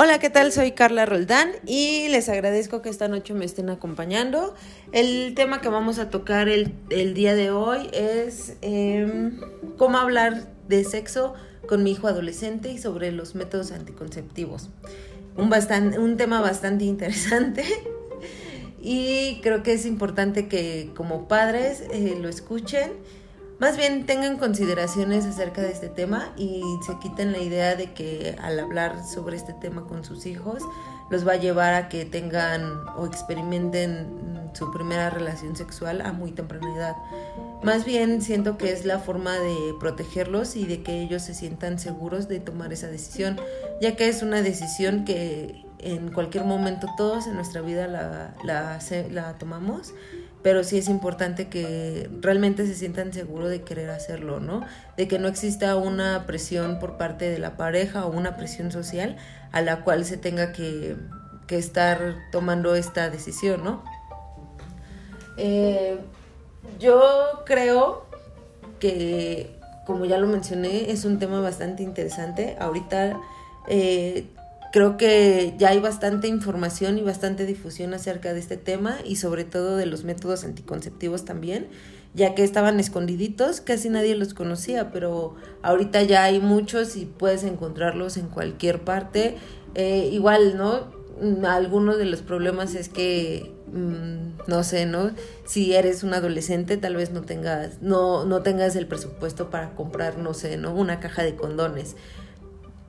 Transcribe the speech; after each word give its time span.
Hola, 0.00 0.20
¿qué 0.20 0.30
tal? 0.30 0.52
Soy 0.52 0.70
Carla 0.70 1.06
Roldán 1.06 1.50
y 1.66 2.06
les 2.06 2.28
agradezco 2.28 2.82
que 2.82 2.88
esta 2.88 3.08
noche 3.08 3.34
me 3.34 3.44
estén 3.44 3.68
acompañando. 3.68 4.54
El 4.92 5.34
tema 5.34 5.60
que 5.60 5.68
vamos 5.68 5.98
a 5.98 6.08
tocar 6.08 6.48
el, 6.48 6.70
día 7.14 7.34
de 7.34 7.50
hoy 7.50 7.90
es 7.92 8.54
em, 8.60 9.40
cómo 9.76 9.98
hablar 9.98 10.52
de 10.68 10.84
sexo 10.84 11.34
con 11.66 11.82
mi 11.82 11.90
hijo 11.90 12.06
adolescente 12.06 12.70
y 12.70 12.78
sobre 12.78 13.10
los 13.10 13.34
métodos 13.34 13.72
anticonceptivos. 13.72 14.70
Un, 15.36 15.52
un 15.98 16.16
tema 16.16 16.40
bastante 16.40 16.84
interesante 16.84 17.64
y 18.80 19.40
creo 19.42 19.64
que 19.64 19.72
es 19.72 19.84
importante 19.84 20.46
que 20.46 20.92
como 20.94 21.26
padres 21.26 21.82
eh, 21.90 22.16
lo 22.22 22.28
escuchen 22.28 22.92
más 23.58 23.76
bien 23.76 24.06
tengan 24.06 24.36
consideraciones 24.36 25.24
acerca 25.26 25.62
de 25.62 25.72
este 25.72 25.88
tema 25.88 26.32
y 26.36 26.62
se 26.86 26.98
quiten 26.98 27.32
la 27.32 27.38
idea 27.38 27.74
de 27.74 27.92
que 27.92 28.36
al 28.40 28.58
hablar 28.60 29.04
sobre 29.04 29.36
este 29.36 29.52
tema 29.52 29.86
con 29.86 30.04
sus 30.04 30.26
hijos 30.26 30.62
los 31.10 31.26
va 31.26 31.32
a 31.32 31.36
llevar 31.36 31.74
a 31.74 31.88
que 31.88 32.04
tengan 32.04 32.86
o 32.96 33.06
experimenten 33.06 34.50
su 34.52 34.70
primera 34.70 35.10
relación 35.10 35.56
sexual 35.56 36.00
a 36.02 36.12
muy 36.12 36.32
temprana 36.32 36.74
edad. 36.76 36.96
Más 37.62 37.84
bien 37.84 38.22
siento 38.22 38.56
que 38.56 38.72
es 38.72 38.84
la 38.84 38.98
forma 38.98 39.36
de 39.38 39.56
protegerlos 39.80 40.54
y 40.54 40.64
de 40.66 40.82
que 40.82 41.02
ellos 41.02 41.22
se 41.22 41.34
sientan 41.34 41.78
seguros 41.78 42.28
de 42.28 42.40
tomar 42.40 42.72
esa 42.72 42.88
decisión, 42.88 43.40
ya 43.80 43.96
que 43.96 44.08
es 44.08 44.22
una 44.22 44.42
decisión 44.42 45.04
que 45.04 45.64
en 45.80 46.12
cualquier 46.12 46.44
momento 46.44 46.86
todos 46.96 47.26
en 47.26 47.34
nuestra 47.34 47.60
vida 47.60 47.86
la, 47.86 48.34
la, 48.44 49.38
tomamos 49.38 49.94
pero 50.42 50.62
sí 50.64 50.78
es 50.78 50.88
importante 50.88 51.48
que 51.48 52.08
realmente 52.20 52.66
se 52.66 52.74
sientan 52.74 53.12
seguros 53.12 53.50
de 53.50 53.62
querer 53.62 53.90
hacerlo, 53.90 54.40
¿no? 54.40 54.64
De 54.96 55.08
que 55.08 55.18
no 55.18 55.28
exista 55.28 55.76
una 55.76 56.26
presión 56.26 56.78
por 56.78 56.96
parte 56.96 57.28
de 57.28 57.38
la 57.38 57.56
pareja 57.56 58.06
o 58.06 58.10
una 58.10 58.36
presión 58.36 58.70
social 58.70 59.16
a 59.52 59.60
la 59.62 59.82
cual 59.82 60.04
se 60.04 60.16
tenga 60.16 60.52
que, 60.52 60.96
estar 61.48 62.14
tomando 62.30 62.74
esta 62.74 63.08
decisión, 63.08 63.64
¿no? 63.64 63.82
Eh, 65.38 65.98
yo 66.78 67.02
creo 67.46 68.04
que, 68.78 69.56
como 69.86 70.04
ya 70.04 70.18
lo 70.18 70.26
mencioné, 70.26 70.90
es 70.90 71.06
un 71.06 71.18
tema 71.18 71.40
bastante 71.40 71.82
interesante. 71.82 72.54
Ahorita 72.60 73.18
eh, 73.66 74.26
creo 74.72 74.96
que 74.96 75.54
ya 75.58 75.70
hay 75.70 75.80
bastante 75.80 76.28
información 76.28 76.98
y 76.98 77.02
bastante 77.02 77.46
difusión 77.46 77.94
acerca 77.94 78.32
de 78.32 78.40
este 78.40 78.56
tema 78.56 78.96
y 79.04 79.16
sobre 79.16 79.44
todo 79.44 79.76
de 79.76 79.86
los 79.86 80.04
métodos 80.04 80.44
anticonceptivos 80.44 81.24
también, 81.24 81.68
ya 82.14 82.34
que 82.34 82.44
estaban 82.44 82.80
escondiditos, 82.80 83.60
casi 83.60 83.88
nadie 83.88 84.14
los 84.14 84.34
conocía, 84.34 84.90
pero 84.92 85.36
ahorita 85.62 86.02
ya 86.02 86.24
hay 86.24 86.40
muchos 86.40 86.96
y 86.96 87.06
puedes 87.06 87.44
encontrarlos 87.44 88.16
en 88.16 88.28
cualquier 88.28 88.80
parte. 88.80 89.36
Eh, 89.74 90.08
igual, 90.12 90.56
¿no? 90.56 90.88
Mm, 91.20 91.44
algunos 91.44 91.98
de 91.98 92.06
los 92.06 92.22
problemas 92.22 92.74
es 92.74 92.88
que 92.88 93.52
mm, 93.72 94.48
no 94.48 94.64
sé, 94.64 94.86
¿no? 94.86 95.10
Si 95.44 95.74
eres 95.74 96.02
un 96.02 96.14
adolescente, 96.14 96.76
tal 96.76 96.96
vez 96.96 97.10
no 97.10 97.22
tengas 97.22 97.82
no 97.82 98.24
no 98.24 98.42
tengas 98.42 98.76
el 98.76 98.86
presupuesto 98.86 99.50
para 99.50 99.74
comprar, 99.74 100.18
no 100.18 100.34
sé, 100.34 100.56
¿no? 100.56 100.74
Una 100.74 101.00
caja 101.00 101.22
de 101.22 101.36
condones. 101.36 101.96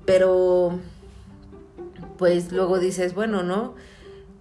Pero 0.06 0.80
pues 2.18 2.52
luego 2.52 2.80
dices, 2.80 3.14
bueno, 3.14 3.44
¿no? 3.44 3.76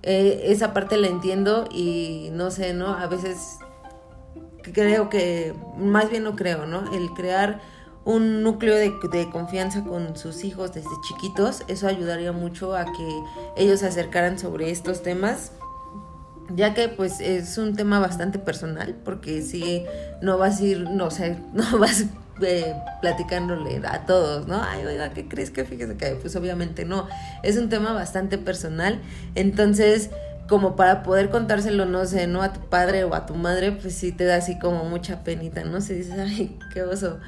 Eh, 0.03 0.43
esa 0.45 0.73
parte 0.73 0.97
la 0.97 1.09
entiendo 1.09 1.69
y 1.73 2.29
no 2.33 2.51
sé, 2.51 2.73
¿no? 2.73 2.95
A 2.95 3.07
veces 3.07 3.59
creo 4.73 5.09
que, 5.09 5.55
más 5.77 6.11
bien 6.11 6.25
no 6.25 6.37
creo, 6.37 6.67
¿no? 6.67 6.93
El 6.93 7.11
crear 7.11 7.61
un 8.05 8.43
núcleo 8.43 8.75
de, 8.75 9.29
confianza 9.31 9.85
con 9.85 10.17
sus 10.17 10.45
hijos 10.45 10.73
desde 10.73 10.89
chiquitos, 11.07 11.63
eso 11.69 11.87
ayudaría 11.87 12.33
mucho 12.33 12.75
a 12.75 12.87
que 12.87 13.23
ellos 13.57 13.81
se 13.81 13.87
acercaran 13.87 14.39
sobre 14.39 14.71
estos 14.71 15.03
temas, 15.03 15.53
ya 16.55 16.73
que 16.73 16.89
pues 16.89 17.21
es 17.21 17.59
un 17.59 17.77
tema 17.77 17.99
bastante 17.99 18.39
personal, 18.39 18.97
porque 19.05 19.43
si 19.43 19.85
no 20.23 20.39
vas 20.39 20.61
a 20.61 20.65
ir, 20.65 20.89
no 20.91 21.11
sé, 21.11 21.39
no 21.53 21.79
vas 21.79 22.07
eh, 22.43 22.75
platicándole 23.01 23.81
a 23.87 24.07
todos, 24.07 24.47
¿no? 24.47 24.63
Ay, 24.63 24.85
oiga, 24.85 25.11
¿qué 25.11 25.29
crees 25.29 25.51
que 25.51 25.65
fíjese 25.65 25.97
que? 25.97 26.07
Pues 26.21 26.35
obviamente 26.37 26.85
no. 26.85 27.09
Es 27.43 27.57
un 27.57 27.69
tema 27.69 27.93
bastante 27.93 28.39
personal. 28.39 29.01
Entonces, 29.35 30.11
como 30.49 30.77
para 30.77 31.03
poder 31.03 31.31
contárselo, 31.31 31.85
no 31.85 32.07
sé, 32.07 32.27
¿no? 32.27 32.43
A 32.43 32.53
tu 32.53 32.61
padre 32.61 33.05
o 33.05 33.15
a 33.15 33.27
tu 33.27 33.35
madre, 33.35 33.73
pues 33.73 33.95
sí 33.95 34.13
te 34.13 34.25
da 34.25 34.37
así 34.37 34.59
como 34.59 34.85
mucha 34.85 35.23
penita, 35.23 35.63
¿no? 35.65 35.81
Se 35.81 35.95
dice, 35.95 36.13
ay, 36.21 36.59
qué 36.73 36.83
oso. 36.83 37.19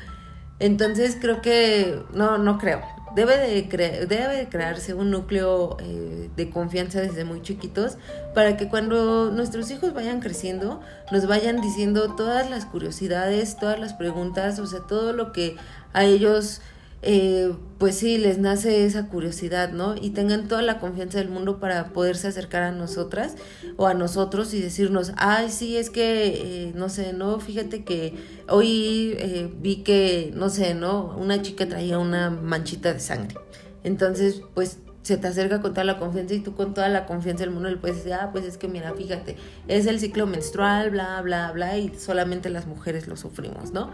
Entonces 0.59 1.17
creo 1.21 1.41
que, 1.41 2.03
no, 2.13 2.39
no 2.39 2.59
creo. 2.59 2.81
Debe 3.15 3.37
de, 3.39 4.07
debe 4.07 4.37
de 4.37 4.49
crearse 4.49 4.95
un 4.95 5.11
núcleo 5.11 5.77
eh, 5.81 6.31
de 6.37 6.51
confianza 6.51 7.01
desde 7.01 7.25
muy 7.25 7.43
chiquitos 7.43 7.99
para 8.35 8.57
que 8.57 8.69
cuando 8.69 9.31
nuestros 9.31 9.71
hijos 9.71 9.93
vayan 9.95 10.21
creciendo 10.21 10.81
nos 11.11 11.27
vayan 11.27 11.61
diciendo 11.61 12.15
todas 12.15 12.49
las 12.49 12.67
curiosidades, 12.67 13.57
todas 13.57 13.81
las 13.81 13.95
preguntas, 13.95 14.59
o 14.61 14.67
sea, 14.67 14.81
todo 14.81 15.13
lo 15.13 15.33
que 15.33 15.57
a 15.93 16.05
ellos 16.05 16.61
eh, 17.03 17.55
pues 17.79 17.97
sí, 17.97 18.19
les 18.19 18.39
nace 18.39 18.85
esa 18.85 19.07
curiosidad, 19.09 19.73
¿no? 19.73 19.95
Y 19.97 20.11
tengan 20.11 20.49
toda 20.49 20.61
la 20.61 20.79
confianza 20.79 21.19
del 21.19 21.31
mundo 21.31 21.59
para 21.59 21.93
poderse 21.93 22.29
acercar 22.29 22.63
a 22.63 22.73
nosotras 22.73 23.37
o 23.79 23.87
a 23.87 23.95
nosotros 23.95 24.53
y 24.53 24.61
decirnos, 24.61 25.13
ay, 25.17 25.51
sí, 25.51 25.79
es 25.79 25.89
que, 25.89 26.27
eh, 26.27 26.73
no 26.75 26.91
sé, 26.91 27.15
¿no? 27.15 27.41
Fíjate 27.41 27.85
que 27.85 28.15
hoy 28.49 29.15
eh, 29.19 29.51
vi 29.61 29.77
que, 29.77 30.31
no 30.35 30.51
sé, 30.51 30.75
¿no? 30.75 31.17
Una 31.17 31.41
chica 31.41 31.67
traía 31.67 31.99
una 31.99 32.29
manchita 32.29 32.93
de 32.93 33.01
sangre. 33.01 33.37
Entonces, 33.83 34.43
pues 34.53 34.79
se 35.03 35.17
te 35.17 35.29
acerca 35.29 35.61
con 35.61 35.73
toda 35.73 35.85
la 35.85 35.99
confianza 35.99 36.35
y 36.35 36.41
tú 36.41 36.55
con 36.55 36.75
toda 36.75 36.89
la 36.89 37.07
confianza 37.07 37.45
del 37.45 37.53
mundo 37.53 37.71
le 37.71 37.77
puedes 37.77 37.99
decir, 37.99 38.13
ah, 38.13 38.31
pues 38.33 38.45
es 38.45 38.59
que 38.59 38.69
mira, 38.69 38.93
fíjate, 38.93 39.37
es 39.67 39.87
el 39.87 39.99
ciclo 39.99 40.27
menstrual, 40.27 40.91
bla, 40.91 41.21
bla, 41.23 41.53
bla, 41.53 41.79
y 41.79 41.95
solamente 41.99 42.51
las 42.51 42.67
mujeres 42.67 43.09
lo 43.09 43.17
sufrimos, 43.17 43.73
¿no? 43.73 43.91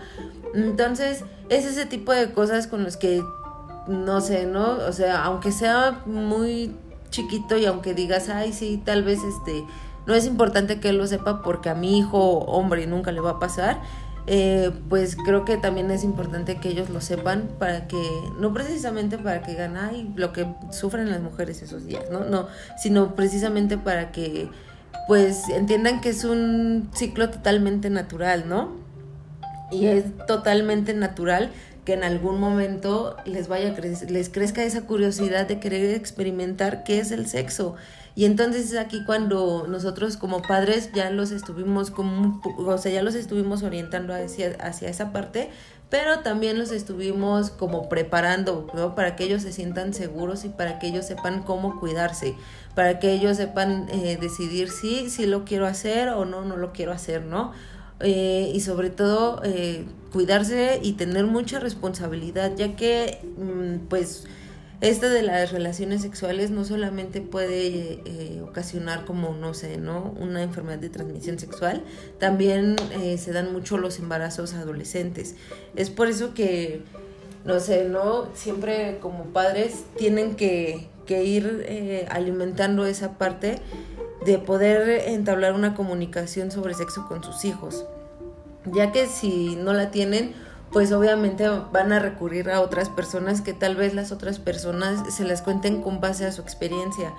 Entonces, 0.54 1.24
es 1.48 1.64
ese 1.64 1.86
tipo 1.86 2.12
de 2.12 2.32
cosas 2.32 2.66
con 2.66 2.82
los 2.82 2.96
que, 2.96 3.22
no 3.86 4.20
sé, 4.20 4.46
¿no? 4.46 4.78
O 4.88 4.92
sea, 4.92 5.24
aunque 5.24 5.52
sea 5.52 6.02
muy 6.06 6.74
chiquito 7.10 7.56
y 7.56 7.66
aunque 7.66 7.94
digas, 7.94 8.28
ay, 8.28 8.52
sí, 8.52 8.82
tal 8.84 9.04
vez 9.04 9.20
este, 9.22 9.64
no 10.06 10.14
es 10.14 10.26
importante 10.26 10.80
que 10.80 10.88
él 10.88 10.98
lo 10.98 11.06
sepa 11.06 11.42
porque 11.42 11.68
a 11.68 11.74
mi 11.74 11.98
hijo 11.98 12.18
hombre 12.18 12.86
nunca 12.86 13.12
le 13.12 13.20
va 13.20 13.30
a 13.32 13.38
pasar, 13.38 13.80
eh, 14.28 14.72
pues 14.88 15.16
creo 15.16 15.44
que 15.44 15.56
también 15.56 15.90
es 15.92 16.02
importante 16.02 16.56
que 16.56 16.68
ellos 16.68 16.90
lo 16.90 17.00
sepan 17.00 17.48
para 17.58 17.86
que, 17.86 18.02
no 18.40 18.52
precisamente 18.52 19.18
para 19.18 19.42
que 19.42 19.54
ganen 19.54 20.14
lo 20.16 20.32
que 20.32 20.46
sufren 20.70 21.10
las 21.10 21.20
mujeres 21.20 21.62
esos 21.62 21.86
días, 21.86 22.04
¿no? 22.10 22.24
No, 22.24 22.48
sino 22.76 23.14
precisamente 23.14 23.78
para 23.78 24.10
que 24.10 24.48
pues 25.06 25.48
entiendan 25.48 26.00
que 26.00 26.08
es 26.08 26.24
un 26.24 26.90
ciclo 26.92 27.30
totalmente 27.30 27.88
natural, 27.88 28.48
¿no? 28.48 28.72
Y 29.70 29.86
es 29.86 30.04
totalmente 30.26 30.92
natural 30.94 31.50
que 31.84 31.94
en 31.94 32.02
algún 32.02 32.40
momento 32.40 33.16
les 33.24 33.46
vaya 33.46 33.74
les 34.08 34.28
crezca 34.28 34.64
esa 34.64 34.82
curiosidad 34.82 35.46
de 35.46 35.60
querer 35.60 35.94
experimentar 35.94 36.82
qué 36.82 36.98
es 36.98 37.12
el 37.12 37.26
sexo. 37.26 37.76
Y 38.16 38.24
entonces 38.24 38.72
es 38.72 38.78
aquí 38.78 39.04
cuando 39.04 39.66
nosotros 39.68 40.16
como 40.16 40.40
padres 40.40 40.90
ya 40.94 41.10
los 41.10 41.30
estuvimos 41.30 41.90
como, 41.90 42.40
o 42.56 42.78
sea, 42.78 42.90
ya 42.90 43.02
los 43.02 43.14
estuvimos 43.14 43.62
orientando 43.62 44.14
hacia, 44.14 44.56
hacia 44.58 44.88
esa 44.88 45.12
parte, 45.12 45.50
pero 45.90 46.20
también 46.20 46.58
los 46.58 46.72
estuvimos 46.72 47.50
como 47.50 47.90
preparando, 47.90 48.68
¿no? 48.72 48.94
Para 48.94 49.16
que 49.16 49.24
ellos 49.24 49.42
se 49.42 49.52
sientan 49.52 49.92
seguros 49.92 50.46
y 50.46 50.48
para 50.48 50.78
que 50.78 50.88
ellos 50.88 51.04
sepan 51.04 51.42
cómo 51.42 51.78
cuidarse, 51.78 52.34
para 52.74 52.98
que 52.98 53.12
ellos 53.12 53.36
sepan 53.36 53.86
eh, 53.90 54.16
decidir 54.18 54.70
si, 54.70 55.10
si 55.10 55.26
lo 55.26 55.44
quiero 55.44 55.66
hacer 55.66 56.08
o 56.08 56.24
no, 56.24 56.42
no 56.42 56.56
lo 56.56 56.72
quiero 56.72 56.92
hacer, 56.92 57.22
¿no? 57.22 57.52
Eh, 58.00 58.50
y 58.54 58.60
sobre 58.60 58.88
todo 58.88 59.42
eh, 59.44 59.84
cuidarse 60.10 60.80
y 60.82 60.94
tener 60.94 61.26
mucha 61.26 61.60
responsabilidad, 61.60 62.52
ya 62.56 62.76
que 62.76 63.20
mm, 63.36 63.88
pues 63.88 64.24
esta 64.80 65.08
de 65.08 65.22
las 65.22 65.52
relaciones 65.52 66.02
sexuales 66.02 66.50
no 66.50 66.64
solamente 66.64 67.20
puede 67.20 68.00
eh, 68.04 68.40
ocasionar 68.42 69.04
como, 69.04 69.34
no 69.34 69.54
sé, 69.54 69.78
¿no? 69.78 70.14
Una 70.18 70.42
enfermedad 70.42 70.78
de 70.78 70.90
transmisión 70.90 71.38
sexual, 71.38 71.82
también 72.18 72.76
se 73.18 73.32
dan 73.32 73.52
mucho 73.52 73.78
los 73.78 73.98
embarazos 73.98 74.54
adolescentes. 74.54 75.34
Es 75.76 75.90
por 75.90 76.08
eso 76.08 76.34
que, 76.34 76.82
no 77.44 77.60
sé, 77.60 77.88
¿no? 77.88 78.28
Siempre 78.34 78.98
como 79.00 79.24
padres 79.24 79.84
tienen 79.96 80.36
que, 80.36 80.88
que 81.06 81.24
ir 81.24 82.06
alimentando 82.10 82.84
esa 82.86 83.16
parte 83.16 83.60
de 84.26 84.38
poder 84.38 85.08
entablar 85.08 85.52
una 85.52 85.74
comunicación 85.74 86.50
sobre 86.50 86.74
sexo 86.74 87.06
con 87.06 87.22
sus 87.22 87.44
hijos, 87.44 87.86
ya 88.74 88.90
que 88.90 89.06
si 89.06 89.56
no 89.56 89.72
la 89.72 89.90
tienen, 89.90 90.34
pues 90.76 90.92
obviamente 90.92 91.48
van 91.72 91.90
a 91.94 92.00
recurrir 92.00 92.50
a 92.50 92.60
otras 92.60 92.90
personas 92.90 93.40
que 93.40 93.54
tal 93.54 93.76
vez 93.76 93.94
las 93.94 94.12
otras 94.12 94.38
personas 94.38 95.14
se 95.14 95.24
las 95.24 95.40
cuenten 95.40 95.80
con 95.80 96.02
base 96.02 96.26
a 96.26 96.32
su 96.32 96.42
experiencia, 96.42 97.14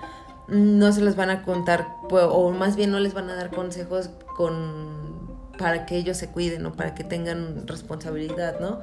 no 0.47 0.91
se 0.91 1.01
las 1.01 1.15
van 1.15 1.31
a 1.31 1.41
contar 1.41 1.87
o 2.11 2.51
más 2.51 2.75
bien 2.75 2.91
no 2.91 2.99
les 2.99 3.15
van 3.15 3.31
a 3.31 3.35
dar 3.35 3.49
consejos 3.49 4.11
con 4.35 5.55
para 5.57 5.87
que 5.87 5.97
ellos 5.97 6.17
se 6.17 6.29
cuiden 6.29 6.67
o 6.67 6.73
para 6.73 6.93
que 6.93 7.03
tengan 7.03 7.65
responsabilidad, 7.65 8.59
¿no? 8.59 8.81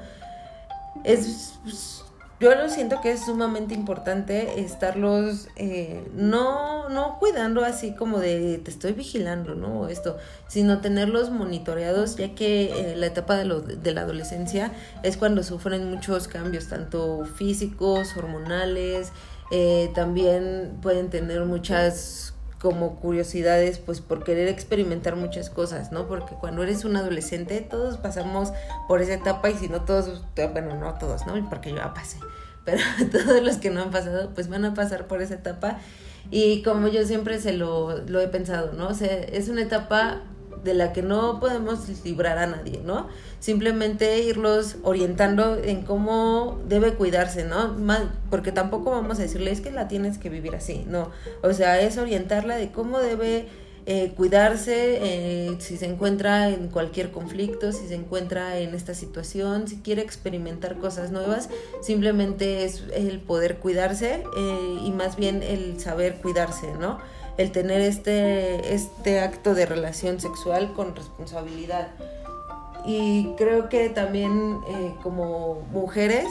Es 1.05 1.55
yo 2.45 2.55
lo 2.55 2.69
siento 2.69 3.01
que 3.01 3.11
es 3.11 3.25
sumamente 3.25 3.73
importante 3.73 4.61
estarlos 4.61 5.49
eh, 5.57 6.07
no, 6.13 6.91
no 6.91 7.19
cuidando 7.19 7.65
así 7.65 7.95
como 7.95 8.19
de 8.19 8.61
te 8.63 8.71
estoy 8.71 8.93
vigilando, 8.93 9.55
¿no? 9.55 9.89
Esto, 9.89 10.19
sino 10.47 10.83
tenerlos 10.83 11.31
monitoreados, 11.31 12.17
ya 12.17 12.35
que 12.35 12.65
eh, 12.65 12.97
la 12.97 13.07
etapa 13.07 13.37
de, 13.37 13.47
lo, 13.47 13.63
de 13.63 13.95
la 13.95 14.03
adolescencia 14.03 14.73
es 15.03 15.17
cuando 15.17 15.43
sufren 15.43 15.89
muchos 15.89 16.29
cambios, 16.29 16.69
tanto 16.69 17.25
físicos, 17.25 18.15
hormonales, 18.15 19.11
eh, 19.51 19.91
también 19.95 20.77
pueden 20.83 21.09
tener 21.09 21.47
muchas 21.47 22.34
como 22.65 22.97
curiosidades, 22.97 23.79
pues 23.79 24.01
por 24.01 24.25
querer 24.25 24.49
experimentar 24.49 25.17
muchas 25.17 25.51
cosas, 25.51 25.93
¿no? 25.93 26.09
Porque 26.09 26.35
cuando 26.35 26.63
eres 26.63 26.87
un 26.87 26.97
adolescente, 26.97 27.61
todos 27.61 27.99
pasamos 27.99 28.55
por 28.89 29.03
esa 29.03 29.13
etapa 29.13 29.51
y 29.51 29.55
si 29.55 29.69
no 29.69 29.83
todos, 29.83 30.25
bueno, 30.35 30.75
no 30.75 30.95
todos, 30.95 31.27
¿no? 31.27 31.35
Porque 31.51 31.73
yo 31.73 31.77
ya 31.77 31.93
pasé, 31.93 32.17
pero 32.65 32.81
todos 33.13 33.43
los 33.43 33.59
que 33.59 33.69
no 33.69 33.83
han 33.83 33.91
pasado, 33.91 34.31
pues 34.35 34.49
van 34.49 34.65
a 34.65 34.73
pasar 34.73 35.07
por 35.07 35.21
esa 35.21 35.35
etapa 35.35 35.77
y 36.31 36.63
como 36.63 36.89
yo 36.89 37.05
siempre 37.05 37.39
se 37.39 37.53
lo, 37.53 37.99
lo 37.99 38.23
he 38.23 38.29
pensado, 38.29 38.73
¿no? 38.73 38.89
O 38.89 38.95
sea, 38.95 39.13
es 39.13 39.51
una 39.51 39.61
etapa 39.61 40.23
de 40.65 40.75
la 40.75 40.93
que 40.93 41.03
no 41.03 41.39
podemos 41.41 41.81
librar 42.05 42.39
a 42.39 42.47
nadie, 42.47 42.81
¿no? 42.85 43.09
Simplemente 43.39 44.21
irlos 44.23 44.77
orientando 44.83 45.57
en 45.63 45.83
cómo 45.83 46.59
debe 46.67 46.95
cuidarse, 46.95 47.45
¿no? 47.45 47.77
porque 48.31 48.53
tampoco 48.53 48.91
vamos 48.91 49.19
a 49.19 49.23
decirle 49.23 49.51
es 49.51 49.61
que 49.61 49.71
la 49.71 49.87
tienes 49.87 50.19
que 50.19 50.31
vivir 50.31 50.55
así, 50.57 50.85
no. 50.89 51.11
O 51.43 51.53
sea, 51.53 51.81
es 51.81 51.99
orientarla 51.99 52.57
de 52.57 52.73
cómo 52.73 52.99
debe 52.99 53.47
eh, 53.87 54.15
cuidarse 54.17 54.99
eh, 55.03 55.57
si 55.59 55.77
se 55.77 55.85
encuentra 55.85 56.49
en 56.49 56.69
cualquier 56.69 57.11
conflicto, 57.11 57.71
si 57.71 57.87
se 57.87 57.95
encuentra 57.95 58.59
en 58.59 58.75
esta 58.75 58.95
situación, 58.95 59.69
si 59.69 59.77
quiere 59.77 60.01
experimentar 60.01 60.79
cosas 60.79 61.11
nuevas, 61.11 61.51
simplemente 61.83 62.65
es 62.65 62.83
el 62.95 63.21
poder 63.21 63.59
cuidarse 63.59 64.25
eh, 64.39 64.79
y 64.83 64.91
más 64.91 65.17
bien 65.17 65.43
el 65.43 65.79
saber 65.81 66.17
cuidarse, 66.23 66.73
¿no? 66.81 66.99
El 67.37 67.51
tener 67.53 67.81
este, 67.81 68.75
este 68.75 69.21
acto 69.21 69.55
de 69.55 69.67
relación 69.67 70.21
sexual 70.21 70.73
con 70.73 70.95
responsabilidad. 70.95 71.89
Y 72.87 73.35
creo 73.37 73.69
que 73.69 73.89
también 73.89 74.59
eh, 74.69 74.95
como 75.03 75.63
mujeres, 75.73 76.27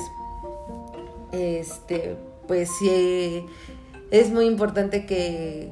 este, 1.31 2.15
pues 2.47 2.69
sí, 2.79 3.45
es 4.11 4.29
muy 4.29 4.45
importante 4.45 5.05
que, 5.05 5.71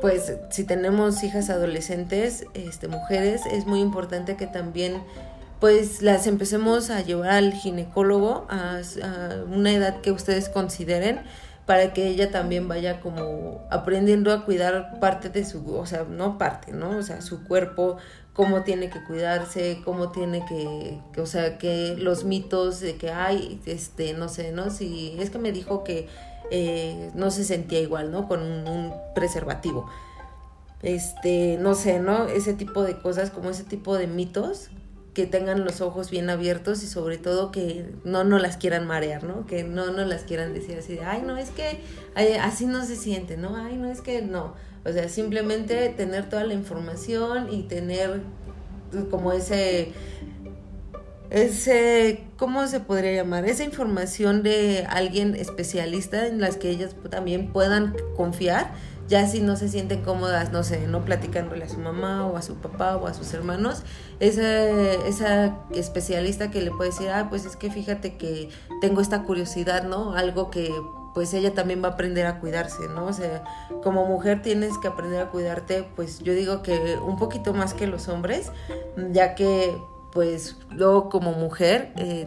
pues 0.00 0.32
si 0.50 0.64
tenemos 0.64 1.22
hijas 1.22 1.50
adolescentes, 1.50 2.46
este, 2.54 2.88
mujeres, 2.88 3.42
es 3.46 3.66
muy 3.66 3.80
importante 3.80 4.36
que 4.36 4.46
también 4.46 5.02
pues 5.60 6.02
las 6.02 6.26
empecemos 6.26 6.90
a 6.90 7.00
llevar 7.00 7.30
al 7.30 7.52
ginecólogo 7.52 8.46
a, 8.50 8.80
a 9.02 9.44
una 9.44 9.72
edad 9.72 10.00
que 10.02 10.12
ustedes 10.12 10.50
consideren 10.50 11.20
para 11.66 11.92
que 11.92 12.06
ella 12.06 12.30
también 12.30 12.68
vaya 12.68 13.00
como 13.00 13.66
aprendiendo 13.70 14.32
a 14.32 14.44
cuidar 14.44 15.00
parte 15.00 15.28
de 15.28 15.44
su, 15.44 15.74
o 15.74 15.84
sea, 15.84 16.04
no 16.04 16.38
parte, 16.38 16.72
¿no? 16.72 16.90
O 16.96 17.02
sea, 17.02 17.20
su 17.20 17.42
cuerpo, 17.44 17.96
cómo 18.32 18.62
tiene 18.62 18.88
que 18.88 19.02
cuidarse, 19.02 19.82
cómo 19.84 20.12
tiene 20.12 20.44
que, 20.46 21.00
o 21.20 21.26
sea, 21.26 21.58
que 21.58 21.96
los 21.98 22.24
mitos 22.24 22.78
de 22.80 22.96
que 22.96 23.10
hay, 23.10 23.60
este, 23.66 24.14
no 24.14 24.28
sé, 24.28 24.52
¿no? 24.52 24.70
Si 24.70 25.16
es 25.18 25.30
que 25.30 25.38
me 25.38 25.50
dijo 25.50 25.82
que 25.82 26.08
eh, 26.52 27.10
no 27.14 27.32
se 27.32 27.42
sentía 27.42 27.80
igual, 27.80 28.12
¿no? 28.12 28.28
Con 28.28 28.40
un 28.68 28.94
preservativo. 29.16 29.90
Este, 30.82 31.58
no 31.60 31.74
sé, 31.74 31.98
¿no? 31.98 32.26
Ese 32.26 32.52
tipo 32.52 32.84
de 32.84 32.98
cosas, 32.98 33.30
como 33.30 33.50
ese 33.50 33.64
tipo 33.64 33.96
de 33.96 34.06
mitos 34.06 34.70
que 35.16 35.26
tengan 35.26 35.64
los 35.64 35.80
ojos 35.80 36.10
bien 36.10 36.28
abiertos 36.28 36.82
y 36.82 36.86
sobre 36.86 37.16
todo 37.16 37.50
que 37.50 37.86
no 38.04 38.22
nos 38.22 38.42
las 38.42 38.58
quieran 38.58 38.86
marear, 38.86 39.24
¿no? 39.24 39.46
Que 39.46 39.64
no 39.64 39.90
nos 39.90 40.06
las 40.06 40.24
quieran 40.24 40.52
decir 40.52 40.76
así 40.78 40.96
de, 40.96 41.04
ay, 41.04 41.22
no, 41.22 41.38
es 41.38 41.48
que 41.48 41.80
así 42.38 42.66
no 42.66 42.84
se 42.84 42.96
siente, 42.96 43.38
¿no? 43.38 43.56
Ay, 43.56 43.78
no, 43.78 43.90
es 43.90 44.02
que 44.02 44.20
no. 44.20 44.52
O 44.84 44.92
sea, 44.92 45.08
simplemente 45.08 45.88
tener 45.96 46.28
toda 46.28 46.44
la 46.44 46.52
información 46.52 47.50
y 47.50 47.62
tener 47.62 48.20
como 49.10 49.32
ese, 49.32 49.92
ese, 51.36 52.24
¿cómo 52.38 52.66
se 52.66 52.80
podría 52.80 53.12
llamar? 53.12 53.44
Esa 53.44 53.64
información 53.64 54.42
de 54.42 54.86
alguien 54.88 55.34
especialista 55.34 56.26
en 56.26 56.40
las 56.40 56.56
que 56.56 56.70
ellas 56.70 56.96
también 57.10 57.52
puedan 57.52 57.94
confiar 58.16 58.72
ya 59.08 59.26
si 59.28 59.40
no 59.40 59.56
se 59.56 59.68
sienten 59.68 60.02
cómodas, 60.02 60.52
no 60.52 60.64
sé, 60.64 60.86
no 60.86 61.04
platicándole 61.04 61.64
a 61.64 61.68
su 61.68 61.78
mamá 61.78 62.26
o 62.26 62.36
a 62.36 62.42
su 62.42 62.56
papá 62.56 62.96
o 62.96 63.06
a 63.06 63.14
sus 63.14 63.32
hermanos, 63.34 63.82
esa, 64.18 64.68
esa 65.06 65.58
especialista 65.72 66.50
que 66.50 66.60
le 66.60 66.70
puede 66.72 66.90
decir, 66.90 67.10
ah, 67.10 67.28
pues 67.28 67.44
es 67.44 67.56
que 67.56 67.70
fíjate 67.70 68.16
que 68.16 68.48
tengo 68.80 69.00
esta 69.00 69.22
curiosidad, 69.22 69.84
¿no? 69.84 70.14
Algo 70.14 70.50
que 70.50 70.72
pues 71.14 71.32
ella 71.32 71.54
también 71.54 71.82
va 71.82 71.88
a 71.88 71.90
aprender 71.92 72.26
a 72.26 72.40
cuidarse, 72.40 72.88
¿no? 72.88 73.06
O 73.06 73.12
sea, 73.12 73.42
como 73.82 74.04
mujer 74.06 74.42
tienes 74.42 74.76
que 74.76 74.88
aprender 74.88 75.22
a 75.22 75.30
cuidarte, 75.30 75.88
pues 75.96 76.18
yo 76.18 76.34
digo 76.34 76.62
que 76.62 76.98
un 77.06 77.16
poquito 77.16 77.54
más 77.54 77.72
que 77.72 77.86
los 77.86 78.08
hombres, 78.08 78.50
ya 79.12 79.34
que 79.34 79.78
pues 80.16 80.56
luego 80.70 81.10
como 81.10 81.32
mujer, 81.32 81.92
eh, 81.98 82.26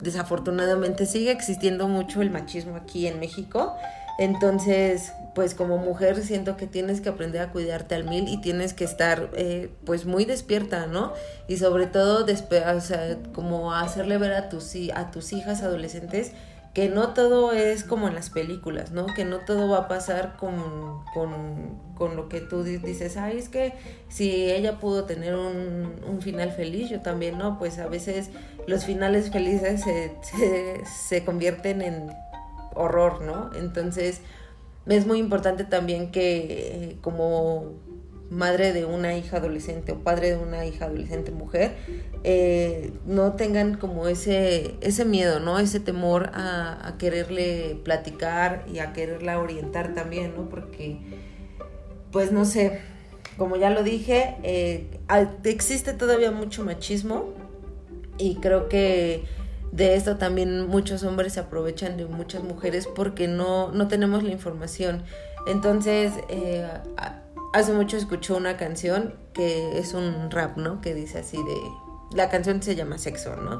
desafortunadamente 0.00 1.04
sigue 1.04 1.30
existiendo 1.30 1.86
mucho 1.86 2.22
el 2.22 2.30
machismo 2.30 2.74
aquí 2.74 3.06
en 3.06 3.20
México 3.20 3.74
entonces, 4.18 5.12
pues 5.36 5.54
como 5.54 5.78
mujer 5.78 6.20
siento 6.24 6.56
que 6.56 6.66
tienes 6.66 7.00
que 7.00 7.08
aprender 7.08 7.40
a 7.40 7.52
cuidarte 7.52 7.94
al 7.94 8.02
mil 8.02 8.28
y 8.28 8.40
tienes 8.40 8.74
que 8.74 8.82
estar 8.82 9.30
eh, 9.36 9.70
pues 9.86 10.06
muy 10.06 10.24
despierta, 10.24 10.88
¿no? 10.88 11.12
Y 11.46 11.58
sobre 11.58 11.86
todo, 11.86 12.26
o 12.26 13.32
como 13.32 13.72
hacerle 13.72 14.18
ver 14.18 14.32
a 14.32 14.48
tus, 14.48 14.74
a 14.92 15.12
tus 15.12 15.32
hijas 15.32 15.62
adolescentes 15.62 16.32
que 16.74 16.88
no 16.88 17.14
todo 17.14 17.52
es 17.52 17.82
como 17.84 18.08
en 18.08 18.14
las 18.14 18.30
películas, 18.30 18.92
¿no? 18.92 19.06
Que 19.06 19.24
no 19.24 19.38
todo 19.38 19.68
va 19.68 19.78
a 19.78 19.88
pasar 19.88 20.36
con, 20.36 21.02
con, 21.14 22.16
lo 22.16 22.28
que 22.28 22.40
tú 22.40 22.62
dices, 22.62 23.16
ay, 23.16 23.38
es 23.38 23.48
que 23.48 23.74
si 24.08 24.50
ella 24.50 24.78
pudo 24.78 25.04
tener 25.04 25.34
un, 25.34 25.96
un 26.06 26.22
final 26.22 26.52
feliz, 26.52 26.88
yo 26.90 27.00
también, 27.00 27.36
¿no? 27.38 27.58
Pues 27.58 27.78
a 27.78 27.88
veces 27.88 28.30
los 28.66 28.84
finales 28.84 29.30
felices 29.30 29.82
se, 29.82 30.12
se, 30.22 30.84
se 30.84 31.24
convierten 31.24 31.82
en 31.82 32.10
horror, 32.74 33.22
¿no? 33.22 33.50
Entonces, 33.54 34.20
es 34.86 35.06
muy 35.06 35.18
importante 35.18 35.64
también 35.64 36.10
que 36.10 36.98
como 37.02 37.72
madre 38.30 38.72
de 38.72 38.84
una 38.84 39.16
hija 39.16 39.38
adolescente 39.38 39.92
o 39.92 39.98
padre 39.98 40.30
de 40.30 40.36
una 40.36 40.66
hija 40.66 40.86
adolescente 40.86 41.30
mujer, 41.30 41.76
eh, 42.24 42.92
no 43.06 43.32
tengan 43.34 43.76
como 43.76 44.08
ese, 44.08 44.74
ese 44.80 45.04
miedo, 45.04 45.40
¿no? 45.40 45.58
Ese 45.58 45.80
temor 45.80 46.30
a, 46.34 46.94
quererle 46.98 47.80
platicar 47.84 48.64
y 48.72 48.80
a 48.80 48.92
quererla 48.92 49.38
orientar 49.38 49.94
también, 49.94 50.34
¿no? 50.36 50.48
Porque, 50.48 50.98
pues 52.10 52.32
no 52.32 52.44
sé, 52.44 52.80
como 53.36 53.56
ya 53.56 53.70
lo 53.70 53.82
dije, 53.82 54.36
eh, 54.42 54.86
existe 55.44 55.92
todavía 55.92 56.30
mucho 56.30 56.64
machismo 56.64 57.32
y 58.18 58.36
creo 58.36 58.68
que 58.68 59.24
de 59.72 59.94
esto 59.94 60.16
también 60.16 60.66
muchos 60.66 61.04
hombres 61.04 61.34
se 61.34 61.40
aprovechan 61.40 61.96
de 61.96 62.06
muchas 62.06 62.42
mujeres 62.42 62.86
porque 62.86 63.28
no, 63.28 63.70
no 63.72 63.88
tenemos 63.88 64.22
la 64.22 64.30
información. 64.30 65.04
Entonces, 65.46 66.12
eh, 66.28 66.66
hace 67.52 67.72
mucho 67.72 67.96
escuchó 67.96 68.36
una 68.36 68.56
canción 68.56 69.14
que 69.32 69.78
es 69.78 69.94
un 69.94 70.30
rap, 70.30 70.56
¿no? 70.56 70.80
Que 70.80 70.94
dice 70.94 71.18
así 71.18 71.36
de... 71.36 72.16
La 72.16 72.30
canción 72.30 72.62
se 72.62 72.74
llama 72.74 72.98
Sexo, 72.98 73.36
¿no? 73.36 73.58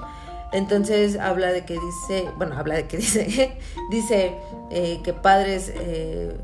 Entonces 0.53 1.19
habla 1.19 1.53
de 1.53 1.67
que 1.67 1.75
dice, 1.75 2.29
bueno, 2.37 2.57
habla 2.57 2.77
de 2.77 2.87
que 2.87 2.97
dice, 2.99 3.59
dice 3.91 4.35
eh, 4.71 5.01
que 5.05 5.13
padres 5.13 5.73
eh, 5.75 6.37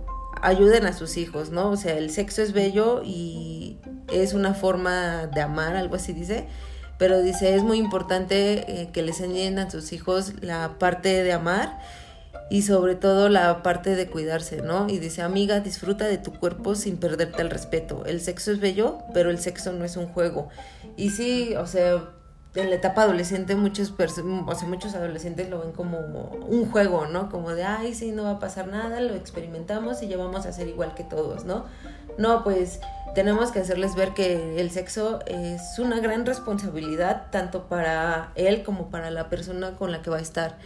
ayuden 0.42 0.86
a 0.86 0.92
sus 0.92 1.16
hijos, 1.16 1.50
¿no? 1.50 1.70
O 1.70 1.76
sea, 1.76 1.96
el 1.96 2.10
sexo 2.10 2.42
es 2.42 2.52
bello 2.52 3.02
y 3.02 3.78
es 4.12 4.34
una 4.34 4.52
forma 4.52 5.26
de 5.26 5.40
amar, 5.40 5.76
algo 5.76 5.96
así 5.96 6.12
dice 6.12 6.46
pero 6.98 7.22
dice, 7.22 7.54
es 7.54 7.62
muy 7.62 7.78
importante 7.78 8.82
eh, 8.82 8.90
que 8.92 9.02
les 9.02 9.20
enseñen 9.20 9.58
a 9.58 9.70
sus 9.70 9.92
hijos 9.92 10.34
la 10.40 10.78
parte 10.78 11.22
de 11.22 11.32
amar 11.32 11.78
y 12.50 12.62
sobre 12.62 12.94
todo 12.94 13.28
la 13.28 13.62
parte 13.62 13.96
de 13.96 14.08
cuidarse, 14.08 14.62
¿no? 14.62 14.88
Y 14.88 14.98
dice, 14.98 15.22
amiga, 15.22 15.60
disfruta 15.60 16.06
de 16.06 16.18
tu 16.18 16.32
cuerpo 16.32 16.74
sin 16.74 16.98
perderte 16.98 17.42
el 17.42 17.50
respeto. 17.50 18.04
El 18.06 18.20
sexo 18.20 18.52
es 18.52 18.60
bello, 18.60 18.98
pero 19.12 19.30
el 19.30 19.38
sexo 19.38 19.72
no 19.72 19.84
es 19.84 19.96
un 19.96 20.06
juego. 20.06 20.48
Y 20.96 21.10
sí, 21.10 21.54
o 21.56 21.66
sea, 21.66 22.10
en 22.54 22.70
la 22.70 22.76
etapa 22.76 23.02
adolescente 23.02 23.56
muchos, 23.56 23.92
o 23.98 24.54
sea, 24.54 24.68
muchos 24.68 24.94
adolescentes 24.94 25.48
lo 25.48 25.60
ven 25.60 25.72
como 25.72 25.98
un 25.98 26.70
juego, 26.70 27.06
¿no? 27.06 27.28
Como 27.28 27.50
de, 27.50 27.64
ay, 27.64 27.94
sí, 27.94 28.12
no 28.12 28.24
va 28.24 28.32
a 28.32 28.38
pasar 28.38 28.68
nada, 28.68 29.00
lo 29.00 29.14
experimentamos 29.14 30.02
y 30.02 30.08
ya 30.08 30.16
vamos 30.16 30.46
a 30.46 30.52
ser 30.52 30.68
igual 30.68 30.94
que 30.94 31.02
todos, 31.02 31.44
¿no? 31.44 31.64
No, 32.16 32.44
pues 32.44 32.80
tenemos 33.14 33.50
que 33.50 33.60
hacerles 33.60 33.96
ver 33.96 34.10
que 34.10 34.60
el 34.60 34.70
sexo 34.70 35.20
es 35.26 35.78
una 35.78 35.98
gran 36.00 36.26
responsabilidad 36.26 37.26
tanto 37.30 37.64
para 37.68 38.30
él 38.34 38.62
como 38.62 38.90
para 38.90 39.10
la 39.10 39.28
persona 39.28 39.72
con 39.72 39.90
la 39.90 40.02
que 40.02 40.10
va 40.10 40.18
a 40.18 40.22
estar. 40.22 40.56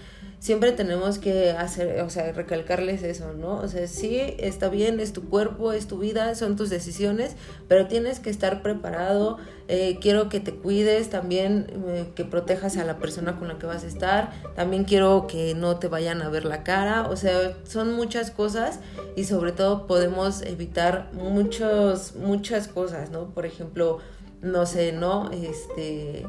Siempre 0.40 0.73
tenemos 0.73 1.18
que 1.18 1.50
hacer, 1.50 2.00
o 2.02 2.11
sea, 2.11 2.33
recalcarles 2.33 3.02
eso, 3.02 3.33
¿no? 3.33 3.57
O 3.57 3.68
sea, 3.68 3.87
sí, 3.88 4.18
está 4.38 4.68
bien, 4.68 5.00
es 5.00 5.12
tu 5.12 5.28
cuerpo, 5.28 5.73
es 5.73 5.88
tu 5.88 5.99
vida, 5.99 6.35
son 6.35 6.57
tus 6.57 6.71
decisiones, 6.71 7.35
pero 7.66 7.87
tienes 7.87 8.21
que 8.21 8.30
estar 8.30 8.62
preparado. 8.62 9.38
Eh, 9.66 9.99
quiero 10.00 10.28
que 10.28 10.40
te 10.40 10.54
cuides, 10.54 11.11
también 11.11 11.66
eh, 11.88 12.07
que 12.14 12.25
protejas 12.25 12.76
a 12.76 12.85
la 12.85 12.99
persona 12.99 13.37
con 13.37 13.49
la 13.49 13.59
que 13.59 13.66
vas 13.66 13.85
a 13.85 13.87
estar, 13.87 14.33
también 14.54 14.85
quiero 14.85 15.26
que 15.26 15.54
no 15.54 15.76
te 15.76 15.88
vayan 15.88 16.23
a 16.23 16.28
ver 16.30 16.45
la 16.45 16.62
cara, 16.62 17.09
o 17.11 17.16
sea, 17.16 17.54
son 17.64 17.92
muchas 17.92 18.30
cosas 18.30 18.80
y 19.16 19.25
sobre 19.25 19.52
todo 19.52 19.87
podemos 19.87 20.42
evitar 20.42 21.11
muchos, 21.12 22.14
muchas 22.14 22.68
cosas, 22.68 23.11
¿no? 23.11 23.26
Por 23.35 23.45
ejemplo, 23.45 23.99
no 24.40 24.64
sé, 24.64 24.92
¿no? 24.92 25.30
Este 25.33 26.25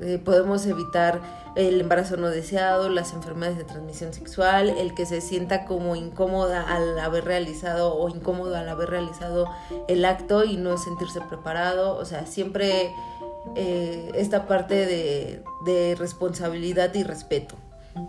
eh, 0.00 0.20
podemos 0.24 0.64
evitar 0.66 1.20
el 1.58 1.80
embarazo 1.80 2.16
no 2.16 2.30
deseado, 2.30 2.88
las 2.88 3.12
enfermedades 3.12 3.58
de 3.58 3.64
transmisión 3.64 4.12
sexual, 4.12 4.70
el 4.78 4.94
que 4.94 5.06
se 5.06 5.20
sienta 5.20 5.64
como 5.64 5.96
incómoda 5.96 6.62
al 6.62 6.96
haber 7.00 7.24
realizado 7.24 7.96
o 7.96 8.08
incómodo 8.08 8.56
al 8.56 8.68
haber 8.68 8.90
realizado 8.90 9.50
el 9.88 10.04
acto 10.04 10.44
y 10.44 10.56
no 10.56 10.78
sentirse 10.78 11.20
preparado, 11.20 11.96
o 11.96 12.04
sea, 12.04 12.26
siempre 12.26 12.92
eh, 13.56 14.12
esta 14.14 14.46
parte 14.46 14.86
de, 14.86 15.42
de, 15.66 15.96
responsabilidad 15.96 16.94
y 16.94 17.02
respeto, 17.02 17.56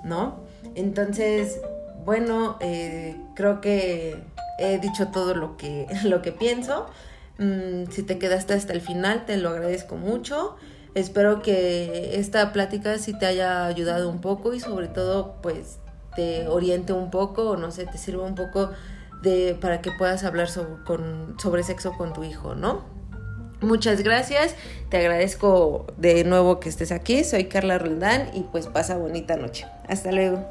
¿no? 0.04 0.42
Entonces, 0.76 1.60
bueno, 2.06 2.58
eh, 2.60 3.16
creo 3.34 3.62
que 3.62 4.16
he 4.60 4.78
dicho 4.78 5.08
todo 5.08 5.34
lo 5.34 5.58
que, 5.58 5.88
lo 6.04 6.22
que 6.22 6.32
pienso. 6.32 6.86
Mm, 7.40 7.90
si 7.90 8.04
te 8.04 8.20
quedaste 8.20 8.54
hasta 8.54 8.74
el 8.74 8.82
final, 8.82 9.26
te 9.26 9.38
lo 9.38 9.50
agradezco 9.50 9.96
mucho. 9.96 10.56
Espero 11.00 11.42
que 11.42 12.20
esta 12.20 12.52
plática 12.52 12.98
sí 12.98 13.18
te 13.18 13.26
haya 13.26 13.66
ayudado 13.66 14.10
un 14.10 14.20
poco 14.20 14.54
y 14.54 14.60
sobre 14.60 14.88
todo 14.88 15.36
pues 15.42 15.80
te 16.16 16.48
oriente 16.48 16.92
un 16.92 17.10
poco 17.10 17.52
o 17.52 17.58
no 17.58 17.72
sé, 17.72 17.86
te 17.86 17.98
sirva 17.98 18.26
un 18.26 18.36
poco 18.36 18.72
de 19.22 19.58
para 19.60 19.82
que 19.82 19.92
puedas 19.92 20.24
hablar 20.26 20.50
sobre, 20.50 20.84
con, 20.84 21.38
sobre 21.40 21.64
sexo 21.64 21.94
con 21.94 22.12
tu 22.12 22.24
hijo, 22.24 22.54
¿no? 22.54 22.84
Muchas 23.62 24.04
gracias, 24.04 24.56
te 24.90 24.98
agradezco 24.98 25.88
de 25.98 26.24
nuevo 26.26 26.60
que 26.60 26.70
estés 26.70 26.92
aquí, 26.92 27.24
soy 27.24 27.46
Carla 27.46 27.78
Roldán 27.78 28.30
y 28.34 28.42
pues 28.44 28.68
pasa 28.68 28.98
bonita 28.98 29.38
noche. 29.38 29.68
Hasta 29.88 30.12
luego. 30.12 30.46